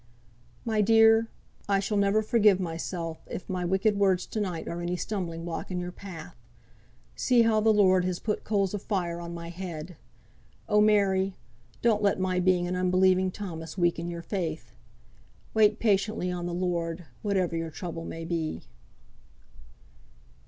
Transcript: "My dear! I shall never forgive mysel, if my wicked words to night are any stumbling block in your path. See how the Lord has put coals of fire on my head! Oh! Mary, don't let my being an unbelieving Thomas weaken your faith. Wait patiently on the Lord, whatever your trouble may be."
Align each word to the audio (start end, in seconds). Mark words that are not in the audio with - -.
"My 0.65 0.81
dear! 0.81 1.29
I 1.69 1.79
shall 1.79 1.95
never 1.95 2.23
forgive 2.23 2.59
mysel, 2.59 3.19
if 3.27 3.47
my 3.47 3.63
wicked 3.63 3.99
words 3.99 4.25
to 4.25 4.41
night 4.41 4.67
are 4.67 4.81
any 4.81 4.95
stumbling 4.95 5.45
block 5.45 5.69
in 5.69 5.79
your 5.79 5.91
path. 5.91 6.35
See 7.15 7.43
how 7.43 7.59
the 7.61 7.69
Lord 7.71 8.03
has 8.05 8.17
put 8.17 8.43
coals 8.43 8.73
of 8.73 8.81
fire 8.81 9.19
on 9.21 9.35
my 9.35 9.49
head! 9.49 9.97
Oh! 10.67 10.81
Mary, 10.81 11.35
don't 11.83 12.01
let 12.01 12.19
my 12.19 12.39
being 12.39 12.65
an 12.67 12.75
unbelieving 12.75 13.29
Thomas 13.29 13.77
weaken 13.77 14.09
your 14.09 14.23
faith. 14.23 14.71
Wait 15.53 15.77
patiently 15.77 16.31
on 16.31 16.47
the 16.47 16.51
Lord, 16.51 17.05
whatever 17.21 17.55
your 17.55 17.69
trouble 17.69 18.03
may 18.03 18.25
be." 18.25 18.63